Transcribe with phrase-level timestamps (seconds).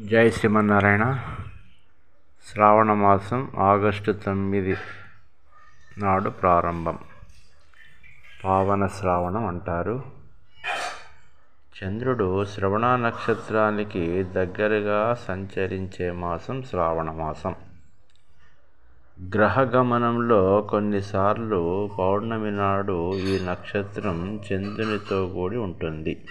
[0.00, 1.20] జై శ్రీమన్నారాయణ.
[2.52, 4.76] శ్రావణ మాసం ఆగస్టు తొమ్మిది
[5.98, 6.98] నాడు ప్రారంభం.
[8.44, 10.02] పావన శ్రావణం అంటారు.
[11.82, 17.54] చంద్రుడు శ్రవణ నక్షత్రానికి దగ్గరగా సంచరించే మాసం శ్రావణ మాసం.
[19.34, 26.26] గ్రహగమనంలో కొన్నిసార్లు పౌర్ణమి నాడు ఈ నక్షత్రం చంద్రునితో కూడి ఉంటుంది.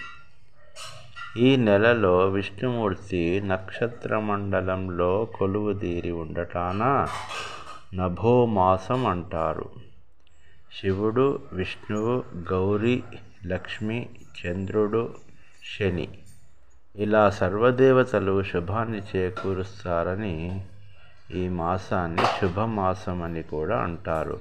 [1.36, 7.08] ఈ నెలలో విష్ణుమూర్తి నక్షత్ర మండలంలో కొలువుదీరి ఉండటాన
[7.94, 9.70] నభోమాసం అంటారు.
[10.80, 12.22] శివుడు విష్ణువు
[12.52, 13.02] గౌరీ
[13.46, 14.08] లక్ష్మి
[14.38, 15.14] చంద్రుడు
[15.78, 16.08] శని.
[16.96, 20.62] ఇలా సర్వదేవతలు శుభాన్ని చేకూరుస్తారని
[21.34, 24.40] ఈ మాసాన్ని శుభమాసం అని కూడా అంటారు.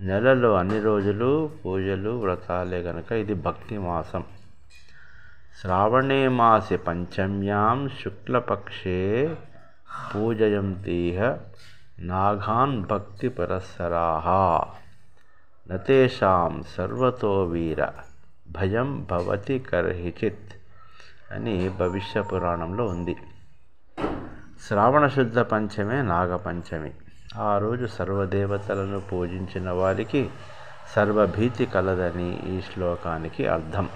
[0.00, 4.24] నెలలో అన్ని రోజులు పూజలు వ్రతాలే గనక ఇది భక్తి మాసం
[5.60, 9.36] శ్రావణే మాసి పంచమ్యాం శుక్లపక్షే
[10.14, 11.36] పూజయంతీహ
[12.00, 14.26] నాగాన్ భక్తి పరస్సరాహ
[15.70, 17.88] నతేషాం సర్వతో వీర
[18.50, 20.52] భయం భవతి కర్హిచిత్
[21.32, 23.16] అని భవిష్య పురాణంలో ఉంది.
[24.68, 26.92] శ్రావణ శుద్ధ పంచమే నాగపంచమి
[27.36, 30.30] ఆ రోజు సర్వదేవతలను పూజించిన వారికి
[30.94, 33.88] సర్వభీతి కలదని ఈ శ్లోకానికి అర్థం.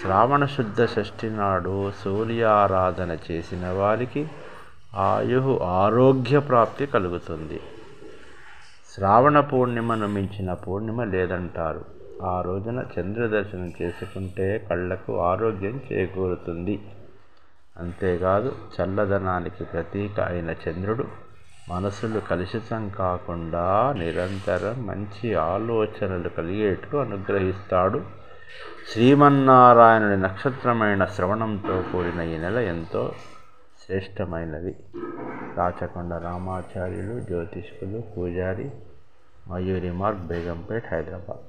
[0.00, 4.28] శ్రావణ శుద్ధ షష్ఠి నాడు సూర్యారాధన చేసిన వారికి
[4.94, 7.60] ఆయు ఆరోగ్య ప్రాప్తి కలుగుతుంది.
[8.94, 11.84] శ్రావణ పూర్ణిమను మించిన పూర్ణిమ లేదంటారు.
[12.22, 16.82] ఆ రోజున చంద్రదర్శనం చేసుకుంటే కళ్ళకు ఆరోగ్యం చేకూరుతుంది.
[17.78, 21.04] అంతేకాదు చల్లదనానికి ప్రతీక అయిన చంద్రుడు
[21.68, 28.23] మనసులు కలుషితం కాకుండా నిరంతరం మంచి ఆలోచనలు కలిగేట్లు అనుగ్రహిస్తాడు.
[28.92, 33.02] శ్రీమన్నారాయణుడి నక్షత్రమైన శ్రవణంతో కూడిన ఈ నెల ఎంతో
[33.82, 34.72] శ్రేష్టమైనది.
[35.58, 38.70] రాచకొండ రామాచార్యులు జ్యోతిష్కులు పూజారి
[39.50, 41.42] మయూరి మార్గ్ బేగంపేట్ హైదరాబాద్.